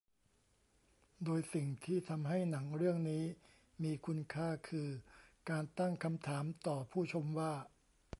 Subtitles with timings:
[1.23, 3.23] โดยสิ่งที่ทำให้หนังเรื่องนี้
[3.83, 4.87] มีคุณค่าคือ
[5.49, 7.53] การตั้งคำถามต่อผู้ชมว่า